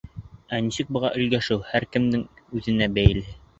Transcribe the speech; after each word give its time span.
Ә 0.57 0.61
нисек 0.67 0.89
быға 0.97 1.11
өлгәшеү 1.19 1.59
һәр 1.69 1.87
кемдең 1.93 2.27
үҙенә 2.61 2.91
бәйле. 2.99 3.27